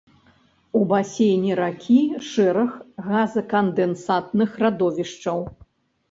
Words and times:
У 0.77 0.79
басейне 0.91 1.57
ракі 1.59 1.97
шэраг 2.29 2.71
газакандэнсатных 3.09 4.55
радовішчаў. 4.65 5.45